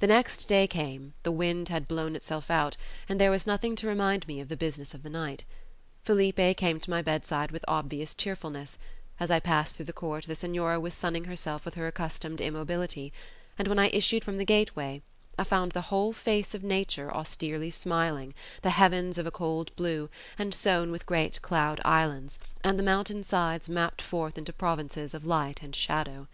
[0.00, 2.76] The next day came, the wind had blown itself out,
[3.08, 5.44] and there was nothing to remind me of the business of the night.
[6.04, 8.76] Felipe came to my bedside with obvious cheerfulness;
[9.18, 13.14] as I passed through the court, the Senora was sunning herself with her accustomed immobility;
[13.58, 15.00] and when I issued from the gateway,
[15.38, 20.10] I found the whole face of nature austerely smiling, the heavens of a cold blue,
[20.38, 25.24] and sown with great cloud islands, and the mountain sides mapped forth into provinces of
[25.24, 26.28] light and shadow.